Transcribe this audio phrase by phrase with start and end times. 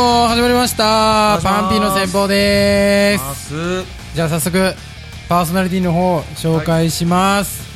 [0.00, 1.38] も始まりました。
[1.42, 3.82] パンピーの戦法でます。
[3.82, 4.74] すじゃあ早速
[5.28, 7.68] パーソナリティの方紹介します、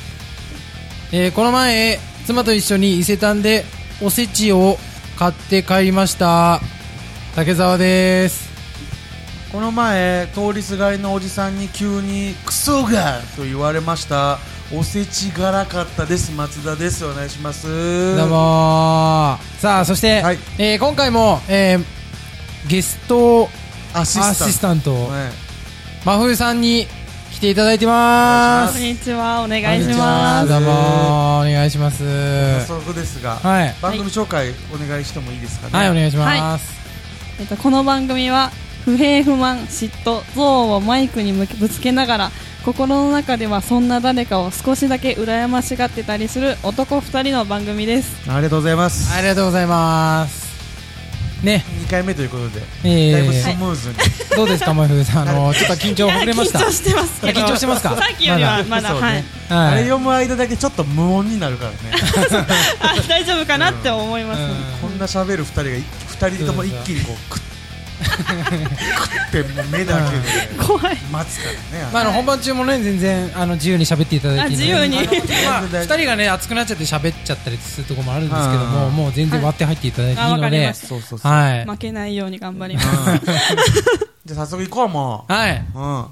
[1.11, 3.63] えーこの前妻と一緒に伊勢丹で
[4.01, 4.77] おせちを
[5.19, 6.59] 買って帰りました。
[7.35, 8.49] 竹澤です。
[9.51, 14.39] この前通りすがりのおじさんに急にクソがと言われました。
[14.73, 16.31] おせちがらかったです。
[16.31, 17.05] 松田です。
[17.05, 18.15] お願いします。
[18.17, 19.59] どうもー。
[19.59, 20.39] さあそして、はい。
[20.57, 22.04] えー今回も、えー
[22.67, 23.47] ゲスト
[23.93, 24.51] アシアスタント。
[24.51, 24.91] シスタント。
[24.91, 25.31] ね
[26.03, 26.87] 真冬さんに
[27.31, 28.73] 来ていただいてます。
[28.73, 30.49] こんにちは、お願いします。
[30.49, 32.03] どうもーお願いします。
[32.65, 33.75] 早速ですが、はい。
[33.81, 35.77] 番組紹介お願いしてもいいですかね？
[35.77, 36.73] はいお願いします、
[37.39, 38.51] えっと、この番組は
[38.85, 42.31] 不平不満、嫉妬、憎悪をマイクに向けぶつけながら
[42.63, 48.29] 心の中ではそんな誰かを少しだけ羨ましがってたりする男二人の番組です。
[48.29, 49.13] ありがとうございます。
[49.13, 50.44] ありがとうございます
[51.43, 51.63] ね。
[51.87, 53.95] 2回目ということで、えだいぶスー、ムーズに、
[54.35, 55.29] どうですか真冬さん。
[55.29, 56.59] あのちょっと緊張ほぐれました？
[56.59, 57.95] 緊張してます緊張してますか？
[57.95, 59.01] さっきよりはまだ、はい。
[59.01, 59.23] はい。
[59.49, 61.77] あれ読む間だけちょっと無音になるからね。
[62.79, 64.41] あ、大丈夫かなって思います。
[64.41, 64.89] うん。
[64.89, 67.41] こんな喋る2人が2人とも一気にこうクッ
[67.97, 70.17] クッてもう目だけ
[70.57, 70.95] で怖い。
[71.11, 74.83] 待つからねまあ、あの本番中もね全然あの自由に喋っていただいていいので。
[74.85, 75.45] あ自由に。
[75.45, 78.93] まあ、全然2人がね熱くなっちゃって喋っちゃったりするところもあるんですけどもうん。
[78.95, 80.59] もう全然割って入っていただいていいので。
[80.59, 81.65] りましそうそうそう、はい。
[81.65, 82.87] 負けないように頑張ります。
[83.11, 83.19] うん。
[84.25, 86.05] じゃあ早速行こうもはい、う、うん、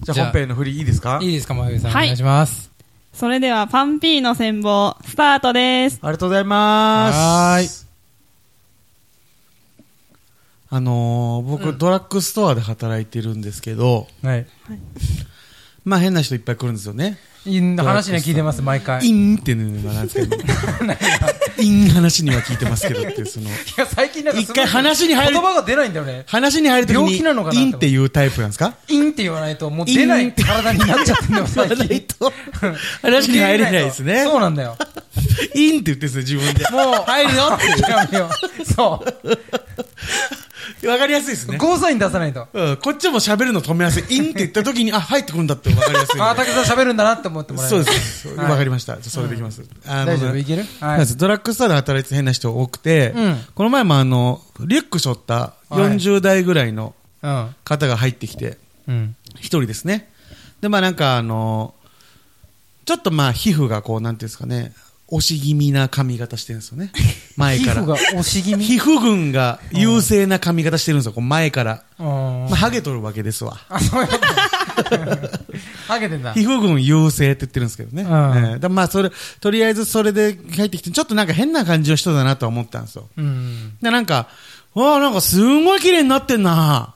[0.00, 0.20] じゃあ。
[0.22, 1.18] あ本編の振りいいですか？
[1.20, 2.04] いいですか真冬さん、はい。
[2.04, 2.70] お願いします。
[3.12, 5.98] それではパンピーの戦望、スタートです。
[6.00, 7.16] ありがとうございます。
[7.18, 7.89] はーい
[10.72, 14.46] あのー僕、ドラッグストアで働いてるんですけどはい。
[15.84, 17.18] まあ変な人いっぱい来るんですよね。
[17.46, 19.02] いい話には聞いてます毎回。
[19.04, 20.36] インっていうのがなんですけど
[21.58, 23.48] in 話には聞いてますけどっていうその。
[23.48, 26.24] いや最近なんかすごい一回話に入る言葉が出ないんだよね。
[26.26, 28.74] 話に入るとき病気なのかなに in っていうタイプなんですか？
[28.88, 32.32] in って言わないともう出ない体になっちゃってんだよ最言わない近と
[33.02, 34.22] 話に入れないですね。
[34.22, 34.76] そうなんだよ。
[35.54, 36.70] in って言ってるんですよ、自分で。
[36.70, 37.04] もう。
[37.06, 37.66] 入るよって。
[37.90, 38.30] やめよ。
[38.60, 39.38] うそう
[40.88, 41.58] わかりやすいですね。
[41.58, 44.04] ゴーサイン出さないとうん、こっちも喋るの止めやすい。
[44.14, 46.20] in って言った時に、あ、入ってくるんだってわかりやすい。
[46.22, 48.28] あ竹さん喋るんだなって思ってもらえるそうです。
[48.28, 48.94] わ、はいかりました。
[48.94, 49.62] じゃあそれでいきます。
[49.86, 50.36] あ大丈夫？
[50.36, 50.64] いける？
[50.80, 60.08] そうですドラッグストアで働いてる変な人多くて、うんこの前もあの、リュック背負った40代ぐらいのうん方が入ってきて、うん一人ですね。
[60.60, 61.74] で、まあなんかあの、
[62.84, 64.72] ちょっとまあ皮膚がこう、なんていうんですかね、
[65.08, 66.92] 押し気味な髪型してるんですよね。
[67.40, 67.82] 前から。
[67.82, 68.64] 皮膚が押し気味？
[68.64, 71.82] 皮膚群が優勢な髪型してるんですよ、こう前から。
[71.98, 73.58] うんまあ、ハゲとるわけですわ。
[75.86, 78.04] ハゲてんだ皮膚群優勢って言ってるんですけどね。
[78.04, 83.08] んえーだまあ、それ、とりあえずそれで入ってきて、ちょっとなんか変な感じの人だなとは思ったんですよ。
[83.16, 84.28] うんで、なんか、
[84.74, 86.94] わあ、なんかすんごい綺麗になってんな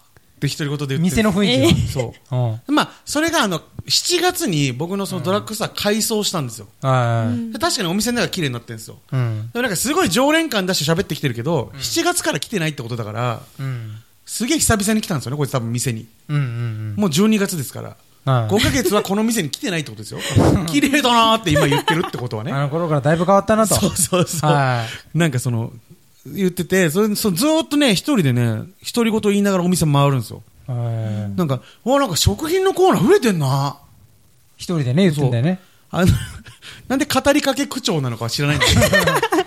[0.52, 2.34] って独り言で言って店の雰囲気そう。
[2.34, 6.66] はうんまあ、それがあの、7月に僕のそのドラッグストア改装したんですよ。
[6.80, 8.98] 確かにお店の中綺麗になってるんですよ。
[9.12, 16.06] うんでもなんかすごい常連感出して喋ってきてるけど、7月から来てないってことだから、うんすげえ久々に来たんですよね、こいつ多分店に。
[16.28, 17.88] うんうんもう12月ですから。
[17.88, 20.20] はい5ヶ月はこの店に来てないってことですよ。
[20.66, 22.52] 綺麗だなーって今言ってるってことはね。
[22.52, 24.50] あの頃からだいぶ変わったなとそうそうそう。
[24.50, 25.72] はなんかその、
[26.26, 28.62] 言ってて、それそずーっとね、一人でね、
[28.94, 30.42] 独り言言いながらお店回るんですよ。
[30.66, 33.76] なんか、わなんか食品のコーナー増えてんな。
[34.56, 35.60] 一人でね言ってんだよね。
[35.90, 36.12] あの、
[36.88, 38.80] なんで語りかけ口調なのかは知らないんだけど、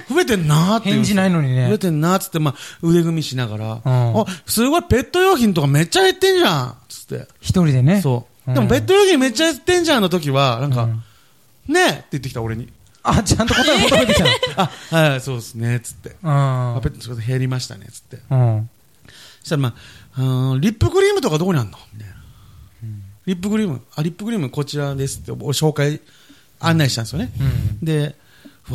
[0.14, 0.92] 増えてんなーって。
[0.92, 1.68] 返事ないのにね。
[1.68, 3.82] 増えてんなーっつって、まあ、腕組みしながら、ん。
[3.86, 6.76] あ、すごいペット用品とかめっちゃ減ってんじゃん。
[6.88, 7.28] つって。
[7.42, 8.02] 一人でね。
[8.02, 8.52] そう。
[8.52, 11.04] んでも、ペット用品めっちゃ減ってんじゃんの時は、なんか、うん。
[11.74, 12.70] ねえって言ってきた俺に。
[13.10, 14.30] あちゃんと答え求めてきたの
[14.92, 16.16] あ、はい、そうですね、つって。
[16.24, 18.20] あペットちょっと減りましたね、つって。
[18.30, 18.70] うんうん
[19.42, 19.76] そしたら、ま
[20.18, 21.78] あ、うーんリップクリームとかどこにあんの？
[21.94, 22.16] みたいな。
[23.26, 26.02] リップクリーム、あ、リップクリームこちらですって、俺紹介、
[26.60, 27.32] 案内したんですよね。
[27.40, 27.44] う
[27.84, 28.16] んで、う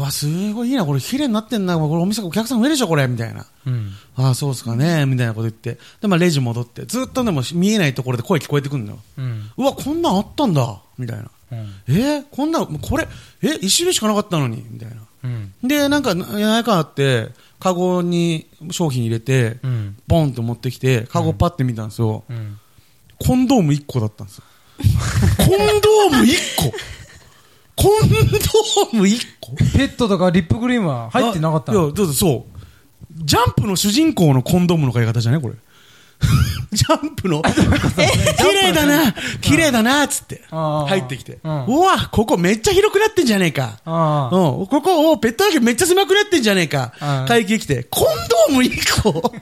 [0.01, 3.47] わ、すごいいいな、これ綺麗になってんな、これお店お客さん増えるでしょ、これ、みたいな。
[3.67, 5.79] うんああ、そうですかね、みたいなこと言って。
[6.01, 8.99] で、まあ、レジ戻って、ずっとでも見えないところで声聞こえてくるのよ。
[9.19, 11.31] うんうわ、こんなんあったんだ、みたいな。
[11.53, 11.59] うん
[11.89, 13.07] えーこんな、これ、
[13.43, 14.97] え、一種類しかなかったのに、みたいな。
[15.25, 17.29] うんで、なんか、やかあって、
[17.61, 22.25] カゴに商品入れて、うんボンって持ってきて、カゴパって見たんですよ。
[22.29, 22.59] うん
[23.25, 24.45] コンドーム1個だったんですよ。
[25.39, 26.73] コンドーム1個？
[27.83, 29.57] コンドーム1個？
[29.57, 32.53] ペットとかリップクリームは入ってなかったいや、だってそう。
[33.25, 35.55] ジャンプの主人公のコンドームの買い方じゃねこれ？
[36.73, 37.53] ジャンプの、綺
[38.63, 39.13] 麗だな、
[39.43, 40.89] 綺麗だな、つって、あー。
[40.89, 41.33] 入ってきて。
[41.33, 43.81] ううんわ、ここめっちゃ広くなってんじゃねえか。
[43.85, 43.91] う
[44.63, 46.93] ん、ここ、おペットだけめっちゃ狭くなってんじゃねえか。
[47.01, 47.27] うん。
[47.29, 48.05] 会計来て、コン
[48.49, 49.33] ドーム1個？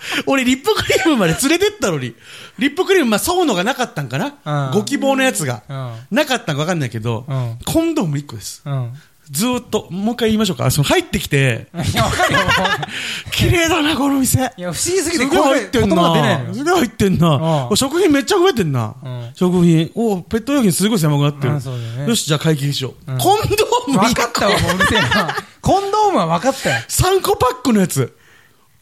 [0.26, 2.14] 俺、リップクリームまで連れてったのに。
[2.58, 5.62] リップクリーム、まあ、そうのがなかったんかな、うんご希望のやつが。
[5.68, 8.62] うんなかったんかわかんないけど、うんコンドーム1個です。
[8.64, 8.92] うん。
[9.30, 10.70] ずーっと、もう一回言いましょうか。
[10.70, 12.40] その入ってきて、 いや、わかるよ。
[13.30, 14.38] 綺麗だな、この店。
[14.56, 16.14] いや、不思議すぎて、すげえ入ってんな。
[16.54, 17.74] すげえ入ってんなう。
[17.74, 19.30] ん食品めっちゃ増えてんなうん。
[19.34, 19.90] 食品。
[19.94, 21.52] おペット用品すごい狭くなってる。
[21.54, 23.12] ねよし、じゃあ会計しよう。
[23.12, 25.36] うんコンドーム分かったわ、もううるせえな。
[25.60, 26.76] コンドームは分かったよ。
[26.88, 28.16] 3個パックのやつ。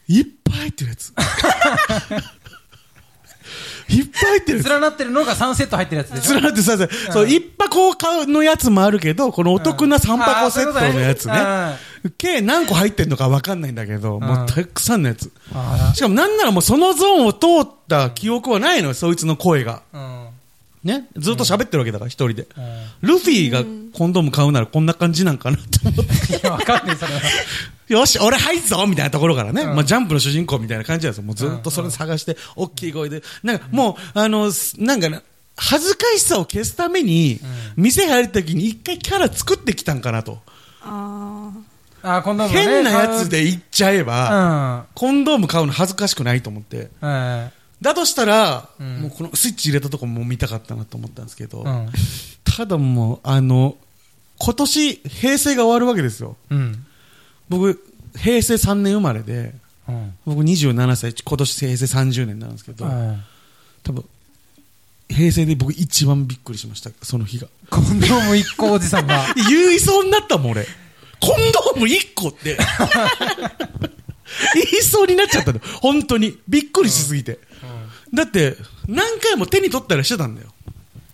[0.07, 1.13] いっぱい入ってるやつ。
[3.89, 4.69] いっぱい入ってるやつ。
[4.69, 6.33] 連なってるのが3セット入ってるやつでしょ？
[6.35, 6.77] 連なってさ、
[7.11, 11.33] そう、一箱買うのやつもあるけど、このお得な3箱セットのやつね。
[12.17, 15.31] 計何個入ってんのか分かんないんだけど、もうたくさんのやつ。
[15.53, 19.81] あしかもなんならもうそのゾーンを通った記憶はないのよ、そいつの声が。
[19.93, 19.97] あ。
[19.97, 20.26] うん。
[20.87, 21.07] ね。
[21.15, 22.47] ずっと喋ってるわけだから、一人で。
[22.57, 23.63] うんルフィが
[23.93, 26.01] コンドーム買うならこんな感じなんかなって思って。
[26.37, 27.21] いや、分かんない、それは。
[27.87, 29.61] よし、俺入っぞみたいなところからね。
[29.61, 31.23] うんまあ、ジャンプの主人公みたいな感じなんですよ。
[31.23, 33.21] もうずっとそれ探して、大きい声で。
[33.43, 35.21] なんか、もう、あの、すなんかな、
[35.55, 37.39] 恥ずかしさを消すために、
[37.75, 40.39] 店入るときに一回キャラ作ってきたんかなと。
[40.81, 41.51] あ
[42.03, 43.29] あ、コンドームね変なやつ。
[43.29, 46.77] で行っちゃえ買ば、うコンドーム買うの恥ずかしくないと思って。
[46.77, 46.89] ん。
[47.01, 47.51] うん。
[47.81, 51.89] だとしたら、うんもうこのスイッチ入れたとこも見たかったなと思ったんですけど、うん。
[52.43, 53.77] ただもう、あの、
[54.39, 56.37] 今年、平成が終わるわけですよ。
[56.49, 56.85] うん。
[57.49, 57.83] 僕、
[58.17, 59.53] 平成3年生まれで、
[59.87, 60.13] うん。
[60.25, 63.23] 僕27歳、今年平成30年なんですけど、うん
[63.83, 64.03] 多分、
[65.09, 67.47] 平成で僕一番びっくりしました、その日が。
[67.69, 69.25] コンドーム1個おじさんが。
[69.49, 70.65] 言いそうになったもん、俺。
[71.19, 72.57] コンドーム1個って。
[74.53, 75.61] 言いそうになっちゃったの。
[75.81, 76.37] 本当に。
[76.47, 77.39] びっくりしすぎて。
[78.13, 78.57] だって、
[78.87, 80.47] 何回も手に取ったりしてたんだよ。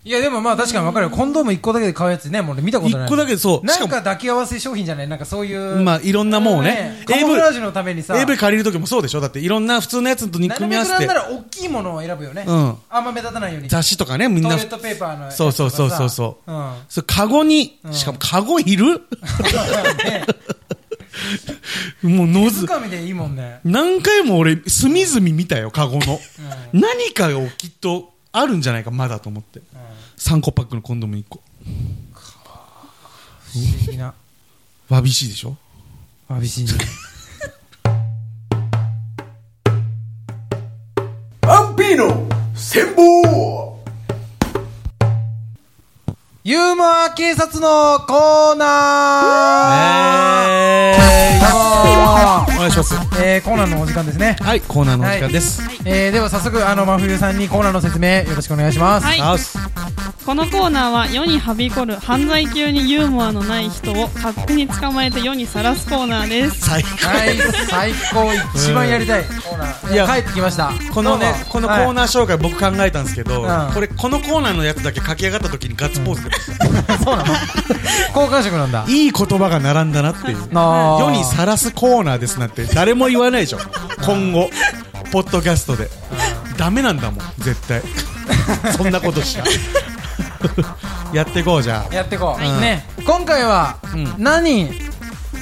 [0.06, 1.12] いや、でもまあ確かに分かるよ。
[1.12, 3.08] コンドーム1個だけで買うやつね、もう俺見たことない。
[3.08, 3.66] 1個だけでそう。
[3.66, 5.78] なんしかもか抱き合わせ商品じゃないなんかそういう。
[5.78, 7.04] まあ、いろんなもんをね。
[7.06, 8.20] カモフラージュのためにさ。
[8.20, 11.14] AV 借りる時もそうでしょだっていろんな普通のやつと組み合わせてべくなんな。
[11.14, 12.44] ら大きいものを選ぶよね。
[12.46, 13.70] うんあんま目立たないように。
[13.70, 14.68] 雑誌とかね、みんなトイレッ。
[14.68, 15.78] トペーパーのやつそうとかさ。
[15.78, 16.52] そうそうそうそう。
[16.52, 16.74] うん。
[16.90, 18.86] それカゴに、うんしかもカゴいる？
[20.04, 20.26] ね
[22.02, 23.60] もうのず、みでいいもんね。
[23.64, 26.20] 何回も俺、隅々見たよ、カゴの。
[26.74, 26.82] うん。
[26.82, 29.62] 何かをきっとあるんじゃないか、まだと思って。
[30.18, 31.42] 3個パックのコンドーム1個。
[33.44, 34.14] 不思議な。
[34.90, 35.56] わびしいでしょ？
[36.28, 36.72] わびしいね。
[41.46, 43.73] アンピーノ戦法
[46.46, 52.96] ユーモア警察のコーナーえどうもお願いします。
[53.24, 54.36] えー、コーナーのお時間ですね。
[54.42, 55.62] はい、コーナーのお時間です。
[55.86, 59.06] えー、では早速、あの、真冬さんにコーナーの説明よろしくお願いします。
[59.06, 67.08] はいこのコーナーは世にはびこる犯罪級にユーモアのない人を勝手に捕まえて世にさらすコーナーです最高。
[67.08, 67.38] はい、
[67.68, 69.94] 最高、一番やりたいコーナー。
[69.94, 70.72] いや、帰ってきました。
[70.94, 76.98] このねこのコーナー紹介僕考えたんですけど、うんこれ、このコーナーのやつだけ書き上がった時にガッツポーズでました。
[77.00, 77.34] そうなの？
[78.14, 78.86] 好感触なんだ。
[78.88, 80.38] いい言葉が並んだなっていう。
[80.38, 83.58] 世にさらすコーナーですなんて誰も言わないでしょ。
[84.06, 84.50] 今後、
[85.12, 85.90] ポッドキャストで。
[86.58, 87.82] ダメなんだもん、絶対。
[88.78, 89.44] そんなことしちゃ。
[91.14, 91.94] やっていこうじゃあ。
[91.94, 92.44] やっていこう。
[92.44, 94.72] うんね、今回は、うん何？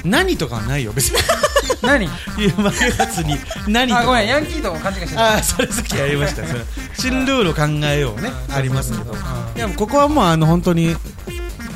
[0.04, 1.20] 何とかはないよ、別に。
[1.82, 2.06] 何？
[2.38, 4.02] いうまやつに何とか。
[4.02, 5.36] あ、ごめん、ヤンキーと勘違いしてた。
[5.36, 6.62] あーそれさっきやりましたよそれ
[6.98, 9.14] 新ルールを考えようねありますけど
[9.56, 10.96] いやここはもうあの本当に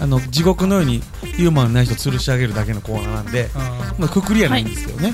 [0.02, 1.02] あの地獄のように
[1.38, 3.50] ユーモアのない人吊るし上げるだけのコーナーなんで、
[3.98, 5.14] まあ、くくりはないんですけどね、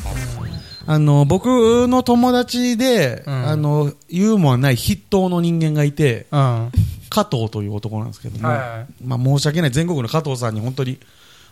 [0.88, 6.40] あの僕の友達で、うんあのユーモアない筆頭の人間がいてうん。
[6.40, 6.72] うん。
[7.12, 10.98] 加藤という男なんですけども、はいはいまあ、申し訳ない全国の加藤さんに本当に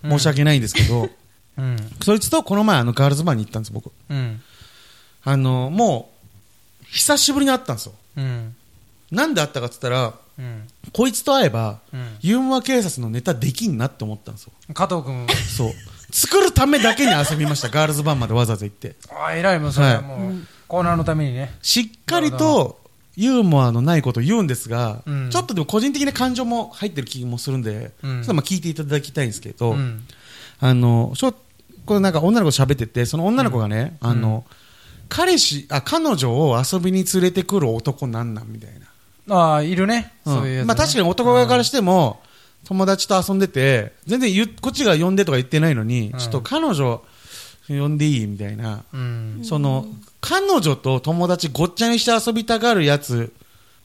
[0.04, 1.10] 申し訳ないんですけど、
[1.58, 1.78] うん。
[2.02, 4.42] そいつとこの前あのガールズバーに行ったんです僕うん。
[5.26, 6.10] あのも
[6.82, 8.56] う久しぶりに会ったんですようん。
[9.12, 10.68] なんで会ったかっつったらうん。
[10.94, 14.54] こいつと会えば、うんユーモア警察のネタできんなって思ったんですよ。
[14.74, 15.28] 加藤君。
[15.56, 15.72] そう。
[16.12, 17.68] 作るためだけに遊びました。
[17.70, 18.96] ガールズバンまでわざわざ行って。
[19.14, 21.54] あ、偉いもん、それははいもう、コーナーのためにね。
[21.62, 22.80] しっかりと
[23.16, 30.04] ユーモアのないことを言うんですが、うんちょっとでも個人的な感情も入ってる気もするんで、うんちょっとまあ聞いていただきたいんですけど、うん。
[30.60, 31.34] あの、ちょ
[31.86, 34.46] これなんか女の子と喋ってて、その女の子がね、あの、
[35.08, 38.72] 彼氏、あ、彼女を遊びに連れてくる男なんなんみたい
[39.28, 39.36] な。
[39.36, 40.14] ああ、いるね。
[40.26, 40.66] そういうね。
[40.66, 42.22] まあ確かに男側からしても、
[42.66, 47.02] 友達と遊んでて、全然こっちが呼んでとか言ってないのに、うんちょっと彼女
[47.74, 49.40] 呼んでいいみたいな、うん。
[49.44, 49.86] その、
[50.22, 53.32] 彼女と友達ごっちゃにして遊びたがるやつ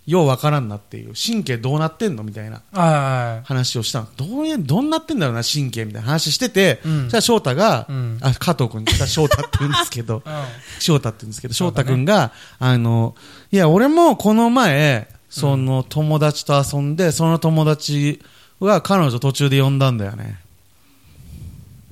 [0.06, 1.14] ようわからんなっていう。
[1.14, 2.60] 神経どうなってんのみたいな。
[2.72, 4.08] は話をしたの。
[4.16, 6.08] どうやどんなってんだろうな神経みたいな。
[6.08, 7.08] 話してて、うん。
[7.08, 8.18] じゃあ翔太が、うん。
[8.20, 10.22] あ加藤君じゃあ翔太って言うんですけど。
[10.26, 10.28] い。
[10.28, 10.34] うん。
[10.78, 13.14] 翔太って言うんですけど翔太君が、あの
[13.50, 18.20] いや俺もこの前その友達と遊んで、その友達
[18.60, 20.38] は彼女途中で呼んだんだよね。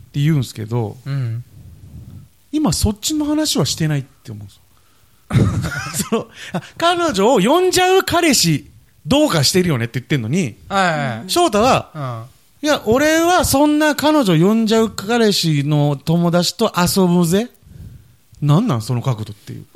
[0.09, 1.45] って言うんですけどうん。
[2.53, 4.63] 今そっちの話はしてないって思うんですよ
[6.11, 8.71] そのあ彼女を呼んじゃう彼氏
[9.07, 11.31] どうかしてるよねって言ってんのにはい。
[11.31, 11.91] 翔太は
[12.63, 12.67] うん。
[12.69, 17.51] いや、俺はそんな彼女呼んじゃう彼氏の友達と遊ぶぜ。
[18.41, 19.67] なんなんその角度っていう。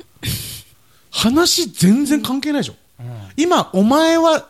[1.11, 2.75] 話全然関係ないでしょ。
[3.35, 4.47] 今、お前は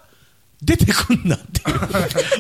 [0.62, 1.80] 出てくんなっていう。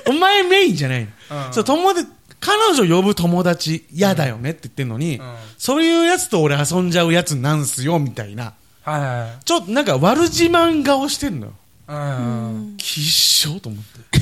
[0.10, 1.48] お前メインじゃないの。
[1.48, 2.08] うんそう、友達、
[2.40, 8.54] 彼女呼ぶ友達嫌だよねって言ってんのに、うんそういうやつと俺遊んじゃうやつなんすよ、みたいな。
[8.84, 9.44] はいはい。
[9.44, 11.54] ちょっとなんか悪自慢顔してんのよ。
[11.88, 12.76] うん。
[12.78, 14.20] きっしょと思って。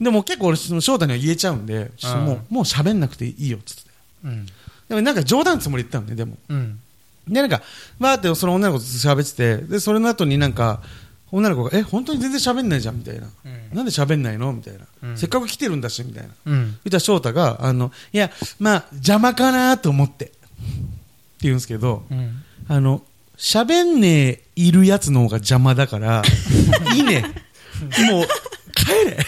[0.04, 3.82] でも結構俺、その翔太には言えちゃうんで、ちょっともう、うんもう喋んなくていいよ、つって。
[4.24, 4.46] うん。
[4.88, 6.36] でもなんか冗談のつもりで言ったのね、でも。
[6.48, 6.80] うん。
[7.28, 7.62] で、なんか、
[7.98, 10.80] わーってその女の子と喋ってて、で、それの後になんか、
[11.32, 13.28] 女の子が、え、本当に全然喋んないじゃん、みたいな。
[13.44, 16.30] うんなんで喋んないのみたいな、うんせっかく来てるんだし、みたいな。
[16.44, 16.78] うん。
[16.82, 20.24] そしたら翔太が、あの、いや、まあ、邪魔かなと思って。
[20.26, 20.34] って
[21.42, 22.42] 言うんですけど、うん。
[22.68, 23.02] あの、
[23.36, 26.22] 喋んねえいるやつの方が邪魔だから、
[26.94, 27.22] いいね。
[28.10, 28.28] もう、
[28.74, 29.18] 帰れ。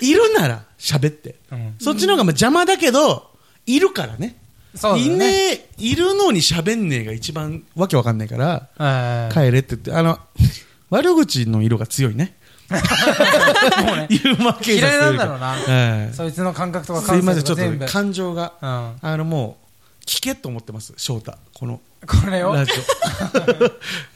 [0.00, 1.36] いるなら喋って。
[1.50, 1.74] うん。
[1.80, 3.30] そっちの方がまあ邪魔だけど、
[3.66, 4.36] いるからね。
[4.74, 9.32] そうだねいねえ、いるのに喋んねえが一番わけわかんないから、はい。
[9.32, 10.18] 帰れって言って、あの、
[10.90, 12.34] 悪口の色が強いね。
[12.70, 15.52] もうね、言うまけ嫌いなんだろうな。
[15.52, 18.92] はいそいつの感覚とかすいません、ちょっとか全部と感情が、うん。
[19.10, 21.34] あのもう、聞けと思ってます、翔太。
[21.52, 22.72] このこれをラジ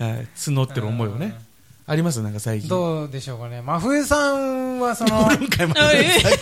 [0.01, 0.05] オ。
[0.05, 1.39] は い、募ってる思いをね。
[1.87, 2.21] あります？
[2.21, 2.69] なんか最近。
[2.69, 3.63] どうでしょうかね。
[3.63, 6.39] 真冬さんはその、振るんかい、真冬さんに。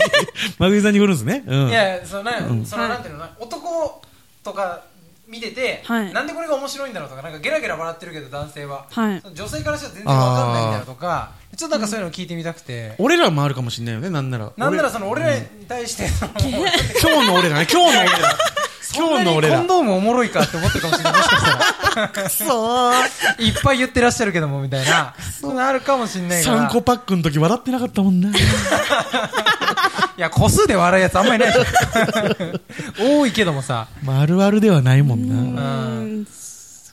[0.59, 1.45] 真冬さんに振るんですね。
[1.47, 1.69] うん。
[1.69, 4.03] いや、その、なその、なんていうのな、男
[4.47, 4.85] とか
[5.29, 8.87] 見てて、はいなんでこれが面白いんだろうとか、なんかゲラゲラ笑ってるけど、男性は。
[8.91, 12.95] はい女性からしたら全然わかんないんだろうとか、ちょっとなんかそういうのを聞いてみたくて。
[12.99, 14.53] 俺らもあるかもしれないよね、なんなら。
[14.57, 16.71] なんならその、俺らに対して、その俺
[17.03, 18.39] 今日の俺らね、今日の俺ら。
[18.95, 19.67] 今日の俺らコン。
[19.67, 21.13] ドームおもろいかって思ってるかもしれない。
[21.15, 22.09] もしかしたら。
[22.09, 23.45] くそー。
[23.45, 25.15] いっぱい言ってらっしゃるけども、みたいな。
[25.41, 26.69] そういうのあるかもしれないから。
[26.69, 28.31] 3個パックの時笑ってなかったもんな。
[30.17, 31.55] いや、個数で笑うやつあんまりない。
[32.99, 33.89] 多いけどもさ。
[34.03, 35.73] まあ、あるあるではないもんうな。
[36.01, 36.27] ん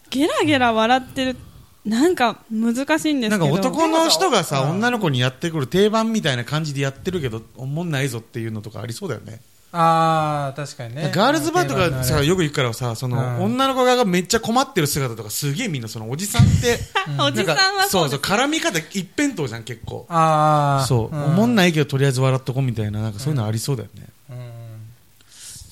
[0.10, 1.38] ゲラゲラ笑ってる
[1.86, 9.42] なんか難しいんですなんけどか男の人がさ、うん女の子にやってくる定番みたいな感じでやってるけど、思んないぞっていうのとかありそうだよね。
[9.76, 11.12] あー、確かにね。
[11.14, 16.78] ガールズバーとかさ、よよく行くからさ、その、うん女の子がめっちゃ困ってる姿とかすげえみんなそのおじさんって、
[17.20, 20.06] おじさんはそうそうそう、絡み方一辺倒じゃん、結構。
[20.10, 20.88] あー。
[20.88, 24.08] そう、ん思んないけどとりあえず笑っとこうみたいな、なんかそういうのありそうだよね。
[24.30, 24.34] う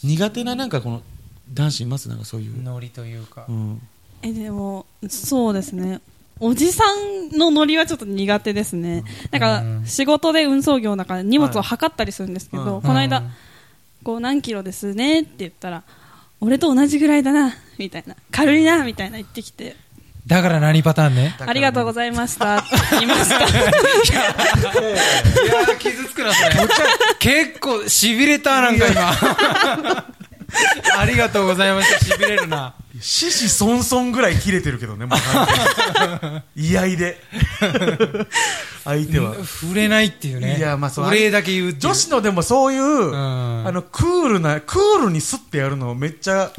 [0.04, 1.02] 苦手ななんかこの、
[1.54, 2.60] 男子いますなんかそういん。
[2.60, 2.64] う。
[2.64, 3.52] ノリというかう。
[3.52, 3.82] ん。
[4.24, 6.00] えでもそうですね
[6.40, 6.84] おじさ
[7.34, 13.32] んのノリはちょっと苦手ですね、なんうんか仕事で運送業だから荷物を測ったりするんですけど、うんこの間、うん
[14.04, 15.84] こう何キロですねって言ったら
[16.40, 19.76] 俺と同じぐらいだなみたいな軽いなみたいな言ってきて
[20.28, 21.36] だから何パターンね？
[21.40, 26.50] ありがとうございましたって 言いましたいやー、傷つくな、それ。
[27.20, 29.12] 結構、痺れた、なんか今。
[31.00, 32.16] ありがとうございました。
[32.18, 32.74] 痺れるな。
[33.00, 35.48] 獅子孫孫ぐらい切れてるけどね、もう完
[36.54, 36.72] 全に。
[36.74, 37.18] 居合で。
[38.84, 39.36] 相手は。
[39.46, 40.58] 触れないっていうね。
[40.58, 46.52] いやまあそうお礼だけ言うっていう女子のでもそういう、んあの、クールな、クールにスッてやるのめっちゃ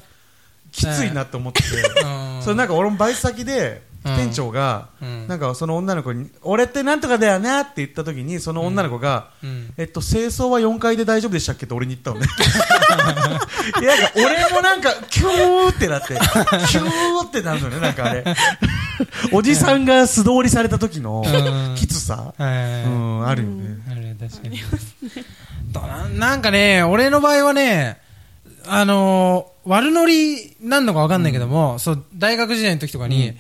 [0.71, 1.69] きついなって思ってて。
[2.03, 2.07] う
[2.39, 5.29] んそれなんか俺もバイト先で、うん店長が、うん。
[5.29, 9.73] なんかその女の子に、俺ってなんとかだよなって言った時に、その女の子が、うん。
[9.77, 11.67] えっと、清掃は4階で大丈夫でしたっけ？
[11.67, 12.27] って俺に言ったのね。
[13.81, 16.15] いや、なんか俺もなんか、キューってなって、
[16.69, 18.25] キューってなるのね、なんかあれ。
[19.33, 21.75] おじさんが素通りされた時のうん。
[21.77, 22.53] きつさ、うはい
[22.89, 23.79] ん、あるよね。
[23.91, 24.61] あれ、確かに。
[25.73, 27.99] どななんかね、俺の場合はね、
[28.67, 33.37] あのー悪ノリなんのかわかんないけども、そう、大学時代の時とかに、うん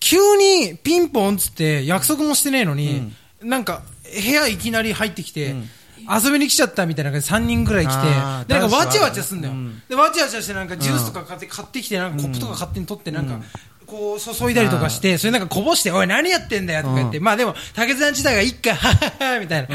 [0.00, 3.12] 急にピンポンっつって約束もしてねえのに、
[3.42, 5.68] なんか部屋いきなり入ってきて、うん。
[6.10, 9.82] 遊びに来ちゃったみたいな感じで3人ぐらい来てなんかわちゃわちゃすんだよ、うん。
[9.88, 13.42] でわちゃわちゃしてなんかジュースとか買って買ってきてなんかコップとか勝手に取ってなんか、うん。
[13.86, 19.74] こう注いだりとかしてそれなんかこぼしておい何やってんだよとか言って、うまあでも竹さん自体が一回はははみたいな、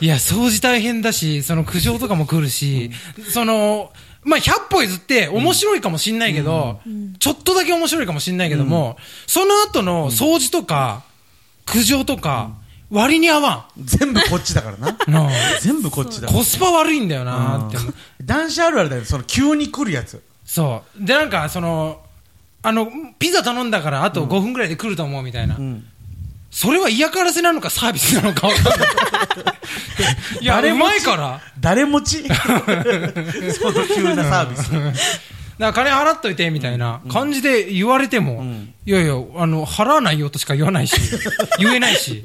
[0.00, 2.90] いや掃除大変だしその苦情とかも来るし、
[3.32, 3.90] その
[4.24, 6.80] まあ、100歩譲って面白いかもしんないけど、
[7.18, 8.96] ちょっとだけ面白いかもしんないけども、
[9.26, 11.02] その後の掃除とか、
[11.66, 12.50] 苦情とか、
[12.90, 14.96] 割に合わ全部こっちだからな。
[15.60, 16.28] 全部こっちだ。
[16.28, 17.76] コスパ悪いんだよなって。
[18.22, 20.22] 男子あるあるだよ、その急に来るやつ。
[20.44, 21.04] そう。
[21.06, 22.00] で、なんか、その、
[22.62, 25.56] あの、ピザ頼んだからあと5分ぐらいで来ると思うみたいな。
[26.50, 28.78] んそれは嫌がらせなのかサービスなのか わかんない。
[30.40, 31.40] いや、うまいから。
[31.60, 32.24] 誰持ち
[33.52, 34.70] その急なサービス。
[35.58, 40.94] だから金払っといてみたいな感じで言われても、んいやいや、あの、払わないよとしか言わないし、
[41.58, 42.24] 言えないし、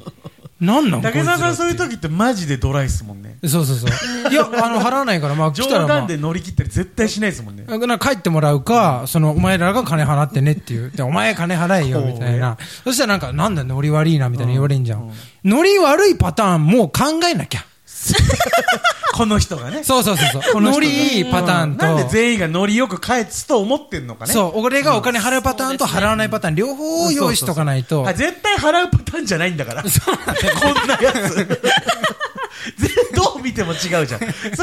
[0.64, 3.36] なんなん竹澤さんそういうこ時ってマジでドライっすもんね。
[3.42, 4.32] そうそうそう。
[4.32, 7.64] いや、あの、払わないから、まあ、来冗たら、まあ談で乗り切ったり絶対しないですもんね。
[7.66, 10.90] なんか帰ってもらうか、その、お前らが金払ってねっていう。
[10.90, 12.56] で、お前金払えよ、みたいな。
[12.84, 15.12] そしたらなんか、なんだ、ノリ悪いな、みたいな言われんじゃん。
[15.44, 17.64] ノリ悪いパターンもう考えなきゃ。
[19.14, 19.84] この人がね。
[19.84, 20.52] そうそうそうそう。
[20.54, 24.32] このノリいいパターンと、なんで全員がノリよく返すと思ってんのかね。
[24.32, 28.12] そう、俺がお金払うパターンと払わないパターン、両方用意しとかないとあ。
[28.12, 29.82] 絶対払うパターンじゃないんだから。
[29.86, 31.34] こんなやつ。
[31.34, 34.06] ぜどう見ても違うじゃん。
[34.06, 34.16] そ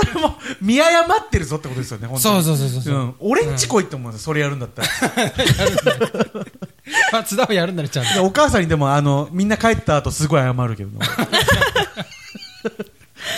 [0.06, 2.96] れも見誤ってるぞってことですよね、本当そうにそうそうそうそう。
[2.96, 3.16] うん。
[3.20, 4.88] 俺んち来いって思うんですよ、それやるんだったら。
[7.14, 8.14] 松田はやるんだね、ちゃんと。
[8.14, 11.06] でお母さんにでも、あの、みんな帰った後すごい謝るけどな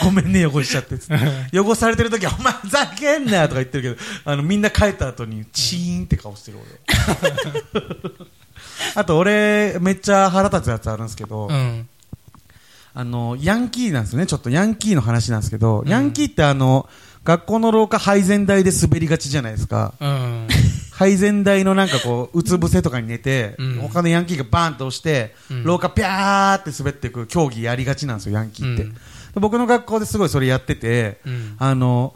[0.03, 1.07] ごめんね、汚しちゃってつっ
[1.51, 1.60] て。
[1.60, 7.83] 汚されてる時は、お前ふざけんなよとか言ってるけど、あの、みんな帰った後に、チーンって顔してる俺。
[8.95, 11.88] あと、俺、めっちゃ腹立つやつあるんですけど、うん。
[12.95, 14.25] あの、ヤンキーなんですね。
[14.25, 16.88] ちょっとヤンキーの話なんですけど、ヤンキーってあの、
[17.24, 19.93] 学校の廊下配膳台で滑りがちじゃないですか。
[20.00, 20.48] うん。
[20.91, 28.88] 配膳台のなんかこう、うつ伏せとかに寝て、うん他のヤンキーがバーンと押して、うん廊下ピャーって滑っていく競技やりがちなんですよ、ヤンキーって。
[29.35, 32.13] 僕の学校ですごいそれやってて、うんあの、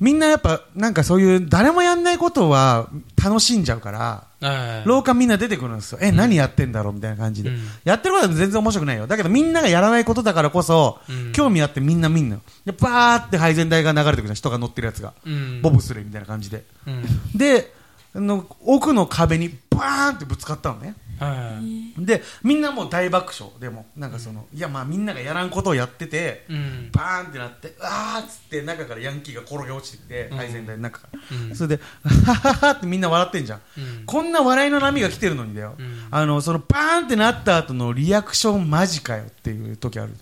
[0.00, 2.88] みんなやっぱ、なんかそういう、誰もやんないことは
[3.22, 5.98] 楽しんじゃうから、はい廊下みんな出てくるんですよ。
[6.02, 9.06] え、何やってんだろうみたいな感じで、うんやってることは全然面白くないよ。
[9.06, 12.42] だけどみんながやらないことだからこそ、うん興味あってみんな見んのよ。
[12.64, 14.34] で、バーって配膳台が流れてくる。
[14.34, 15.12] 人が乗ってるやつが。
[15.24, 16.64] うんボブスレーみたいな感じで。
[16.86, 17.04] うん。
[17.38, 17.72] で、
[18.14, 20.96] あの、奥の壁にバーンってぶつかったのね。
[21.18, 21.60] は
[21.98, 22.04] い。
[22.04, 23.52] で、みんなもう大爆笑。
[23.60, 26.90] でも、なんかその、いやまあみんながやらんことをやってて、うん。
[26.92, 31.18] バーンってなって、うわーっつって中からヤンキーが転げ落ちてきて、台の中から。
[31.48, 33.60] うんそれで、はははってみんな笑ってんじゃん。
[33.78, 35.74] うんこんな笑いの波が来てるのにだよ。
[35.78, 40.14] うんあの、そのバーンってなった後のリアクションマジかよっていう時ある。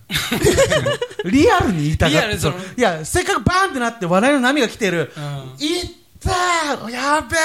[1.31, 2.27] リアルに言いたがって。
[2.29, 5.13] リアルそのそういや、せっかくバーンってなって笑いの波が来てる。
[5.17, 7.37] うんいったーやべ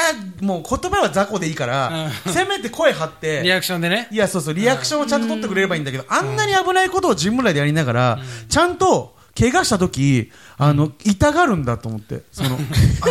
[0.41, 2.33] えもう言葉は雑魚でいいから、うん。
[2.33, 4.07] せめて声張って、リアクションでね。
[4.11, 12.57] いや、そうそう、リアクションをちゃんと取ってくれればいいんだけど、あんなに危ないことを自分らでやりながら、ちゃんと、怪我した時、あの、痛がるんだと思って、その、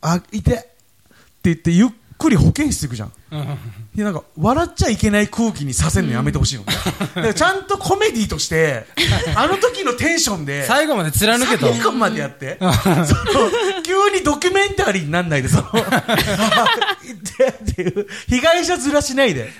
[0.00, 0.68] あ、あ、痛てって
[1.44, 3.12] 言って、ゆっくり保健室行くじゃん。
[3.32, 3.40] うん。
[3.40, 3.46] い
[3.98, 6.64] や、なんか、笑っちゃいけない空気にさせるのやめてほしいの。
[6.64, 8.84] だからちゃんとコメディとして、
[9.34, 11.68] あの時のテンションで、最後まで貫けと。
[11.72, 12.72] 最後までやって、その
[13.82, 15.64] 急にドキュメンタリーになんないで、その、っ
[17.74, 19.50] ていう、被害者面しないで、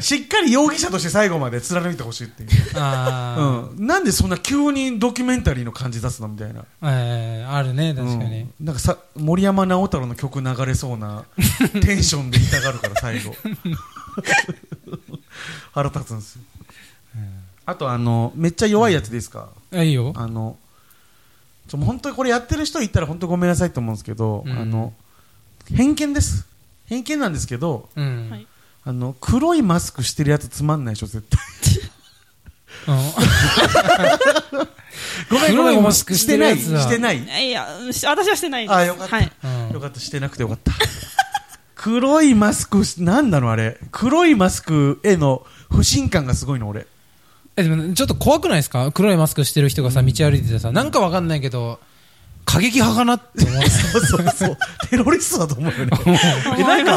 [0.00, 2.48] しっかり容疑者として最後まで貫いてほしいっていう。
[2.76, 3.86] あうん。
[3.86, 6.60] なんでそんな急にドキュメンタリーの感じ出すのみたいな。
[6.80, 6.90] あ。
[6.92, 8.40] えーあるね、確かに。
[8.42, 11.24] うんなんかさ、森山直太朗の曲流れそうな
[11.80, 13.17] テンションで痛がるから、最後。
[15.72, 16.42] 腹立つんですよ。
[17.66, 20.12] あと、あの、めっちゃ弱いやつでいいですか、あいいよ。
[20.16, 20.56] あの、
[21.68, 24.94] ちょ、本当にこれやってる人いたら本当ごめんなさいと思うんですけど、うんあの、
[25.74, 26.46] 偏見です。
[26.86, 28.30] 偏見なんですけど、うん。
[28.30, 28.46] はい
[28.88, 31.40] あの、黒いマスクしてるやつつまんないでしょ、絶対。
[32.86, 32.96] うん
[35.28, 36.58] ごめん、ごめん、黒いマスクしてない。
[36.58, 37.48] してない。
[37.48, 38.74] いや、し私はしてないです。
[38.74, 39.32] あよかったはい。
[39.44, 40.72] うんよかった、してなくてよかった。
[41.78, 43.78] 黒いマスクし、なんなのあれ？
[43.92, 46.86] 黒いマスクへの不信感がすごいの、俺。
[47.56, 48.90] え、でもちょっと怖くないですか？
[48.92, 51.78] 黒いマスクしてる人がさ、道歩いててさ、なんかわかんないけど、
[52.58, 53.62] 過激派かなって思う。
[53.68, 54.56] そうそうそう。
[54.90, 55.90] テロリストだと思うよね。
[56.58, 56.92] え、思ないんか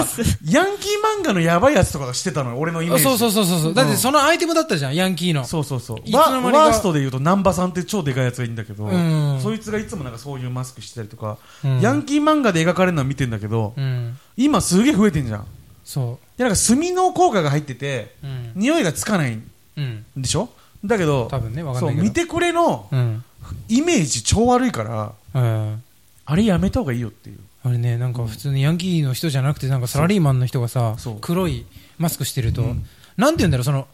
[0.45, 3.04] ヤンキー漫画のやばいやつとかがしてたのよ、俺のイメージ。
[3.04, 3.74] そうそうそうそう。
[3.74, 5.45] だってその、のアイテムだったじゃん、ヤンキーの。
[5.45, 5.97] そうそうそう。
[6.12, 14.17] ワーストで言うと、南波さんって超でかいやつがいいんだけど、うんそいつがいつもなんかそういうマスクしてたりとか、うんヤンキー漫画で描かれるのは見てんだけど、うん。
[14.38, 15.45] 今すげえ増えてんじゃん。
[15.86, 18.28] そで、なんか炭の効果が入ってて、う。
[18.28, 18.52] うん。
[18.56, 19.43] 匂いがつかないん
[19.78, 20.06] うん。
[20.17, 20.50] でしょ？
[20.84, 23.24] だけど、多分ねわかんそう、ないけど見てくれのうん。
[23.67, 25.12] イメージ超悪いから、うん。
[25.34, 27.39] あれやめた方がいいよっていう。
[27.63, 31.65] あれね、なんか普通にヤンキーの人じゃなくて、なんかサラリーマンの人がさ黒い
[32.00, 32.86] マスクしてるとうん、
[33.17, 33.88] なんて言うんだろう、その、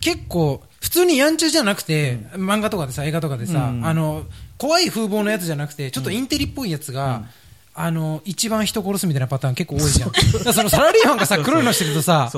[0.00, 4.24] 結構、普通にヤンチュじゃなくて、漫画とかでさ、映画とかでさう、んあの、
[4.56, 7.24] 怖い風貌のやつじゃなくて、ちょっとインテリっぽいやつが、
[7.78, 10.12] あの、一番人殺すみたいなパターン結構多いじゃん。
[10.54, 12.30] そのサラリーマンがさ、黒いのしてるとさ、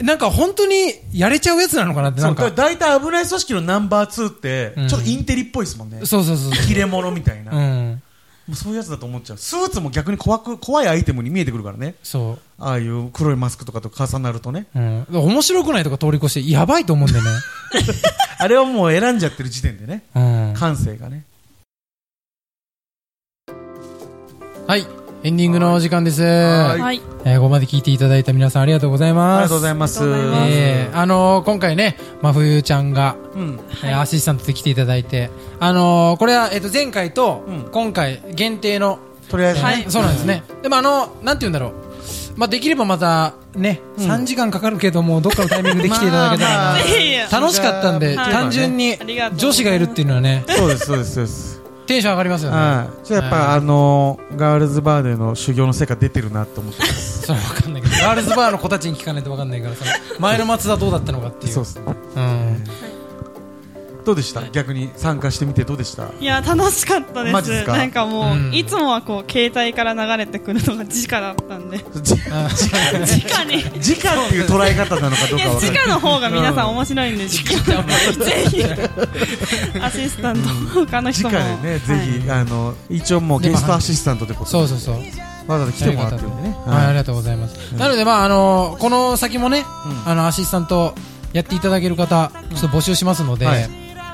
[0.00, 2.50] なんか本当にやれちゃうやつなのかなって、そうんなか。
[2.50, 6.52] 大体危ない組織のナンバー2ってうんちょっとインテリっぽいですもんねそうそうそう。
[6.52, 8.02] 切れ者みたいな、もうん。
[8.50, 14.78] うそういうやつだと思っちゃうスーツも逆に怖く怖いアイテムに見えてくるからねそああいう黒いマスクとかと重なるとねう。
[14.78, 15.06] うん。
[15.10, 17.30] 面白くないとか通り越して、やばいと思うんだよね。
[18.38, 20.54] あれはもう選んじゃってる時点でねうん。
[20.54, 21.24] 感性がね
[24.66, 24.86] はい。
[25.22, 26.22] エンディングのお時間です。
[26.22, 29.36] はいはいえーここまで聞いていただいた皆さんありがとうございあます。
[29.36, 38.98] ありがとうございますえーあのー今回ね、真冬ちゃんが、うんえーアシスタントで来ていただいて、あのーこれは、えっ、と、前回とうん、今回、限定の、
[39.28, 40.42] とりあえずね、はいそうなんですね。
[40.62, 41.72] でもあの、なんて言うんだろう。
[42.36, 46.62] まあ、できればまた、ね、うん3時間かかるけども、どっかのタイミングで来ていただけたらな。
[46.64, 48.96] まあ楽しかったんで、はい単純に
[49.36, 51.55] 女子がいるっていうのはね、そうですそうですそうです
[51.86, 52.56] テンション上がりますよね。
[52.56, 61.52] はいじゃあやっぱ、はいあのーガールズバーでの修行の成果出てるなと思ってます それは分かんないけど、ガールズバーの子たちに聞かないと分かんないから、その前の松田どうだったのかっていう。
[61.52, 61.82] そうですね
[62.16, 62.64] うん。
[64.06, 64.48] どうでした？
[64.50, 66.08] 逆に参加してみてどうでした？
[66.20, 67.32] いや楽しかったです。
[67.32, 67.76] マジですか？
[67.76, 68.54] なんかもう、うん。
[68.54, 71.58] いつもはこう携帯から流れてくるのが直だった。
[71.58, 71.68] ん。
[71.68, 73.58] で直に。
[73.58, 77.38] い直っていう捉え方なのかどうか直の方が皆さん面白いんで、ぜ
[78.48, 78.64] ひ。
[79.80, 80.48] アシスタント
[80.86, 84.94] 他の人直もでね、ぜひあの一応もうゲストアシスタントでことそうそうそう。
[85.48, 86.56] わざわざ来てもらってるんでね。
[86.64, 87.56] はい、ありがとうございます。
[87.76, 90.10] なので、まあ、あの、この先もね、うん。
[90.10, 90.94] あの、アシスタント
[91.32, 93.56] やっていただける方、ちょっと募集しますので、は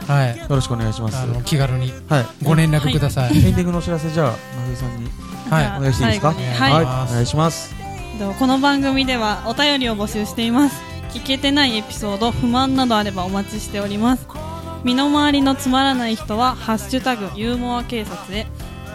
[0.09, 0.37] はい。
[0.37, 0.39] い。
[0.39, 1.17] よろしくお願いします。
[1.19, 2.27] あの、気軽にはい。
[2.43, 3.37] ご連絡ください。
[3.37, 5.11] エンディングのお知らせじゃあ真冬さんに
[5.51, 6.29] はいお願いしていいですか？
[6.29, 6.73] はい。
[6.73, 6.85] はい。
[7.11, 7.75] お願いします。
[8.19, 10.81] ではこの番組ではお便りを募集しています。
[11.11, 14.27] 聞けてないエピソード不満などあればお待ちしております。
[14.85, 18.47] 身の回りのつまらない人は「ハッシュタグユーモア警察」で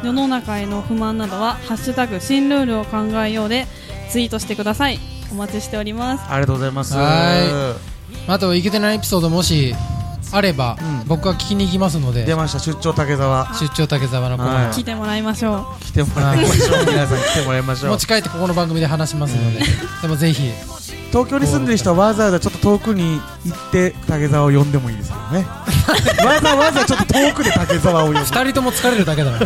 [0.03, 3.67] 世の中への不満などは「ハッシュタグ新ルールを考えよう」で
[4.09, 4.99] ツイートしてください。
[5.31, 6.23] お待ちしております。
[6.29, 6.95] ありがとうございます。
[6.95, 7.75] は
[8.27, 9.75] あと、いけてないエピソードもし、
[10.31, 11.07] あれば、うん。
[11.07, 12.59] 僕は聞きに行きますので、出ました。
[12.59, 13.53] 出張竹沢。
[13.53, 14.73] 出張竹沢のコーナー、はい。
[14.73, 17.17] 来てもらいましょ来てもらいましょう皆さん。
[17.17, 17.91] 来てもらいましょう。
[17.91, 19.59] 持ち帰ってここの番組で話しますので、
[20.01, 20.51] でもぜひ、
[21.11, 25.47] 東京に住んでる人はわざわざちょっと遠くに行って竹沢を呼んでもいいですけどね。
[26.25, 29.39] わざわざちょっと遠くで竹沢を呼んで二人とも疲れるだけだな。
[29.39, 29.45] ぜ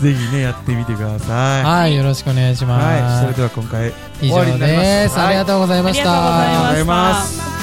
[0.00, 1.64] ひねやってみてください。
[1.64, 2.86] はい、よろしくお願いします。
[2.86, 4.84] はいそれでは今回以上終わりになります。
[4.84, 5.20] です。
[5.20, 6.10] ありがとうございました。
[6.10, 7.50] うありがとうございまありがとうございします。
[7.50, 7.55] た